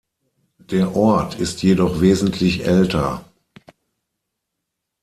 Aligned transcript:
Der 0.57 0.95
Ort 0.95 1.35
ist 1.37 1.61
jedoch 1.61 2.01
wesentlich 2.01 2.65
älter. 2.65 3.23